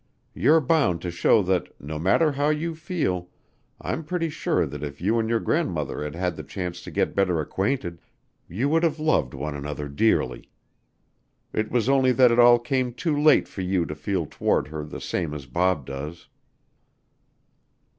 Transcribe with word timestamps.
You're 0.33 0.61
bound 0.61 0.99
to 1.03 1.11
show 1.11 1.43
that, 1.43 1.79
no 1.79 1.99
matter 1.99 2.31
how 2.31 2.49
you 2.49 2.73
feel. 2.73 3.29
I'm 3.79 4.03
pretty 4.03 4.29
sure 4.29 4.65
that 4.65 4.81
if 4.83 4.99
you 4.99 5.19
an' 5.19 5.29
your 5.29 5.39
grandmother 5.39 6.03
had 6.03 6.15
had 6.15 6.35
the 6.37 6.41
chance 6.43 6.81
to 6.81 6.89
get 6.89 7.13
better 7.13 7.39
acquainted, 7.39 7.99
you 8.49 8.67
would 8.69 8.81
have 8.81 8.97
loved 8.99 9.35
one 9.35 9.53
another 9.55 9.87
dearly. 9.87 10.49
It 11.53 11.69
was 11.69 11.87
only 11.87 12.13
that 12.13 12.31
it 12.31 12.39
all 12.39 12.57
came 12.57 12.95
too 12.95 13.15
late 13.15 13.47
for 13.47 13.61
you 13.61 13.85
to 13.85 13.93
feel 13.93 14.25
toward 14.25 14.69
her 14.69 14.83
the 14.83 14.99
same 14.99 15.35
as 15.35 15.45
Bob 15.45 15.85
does." 15.85 16.27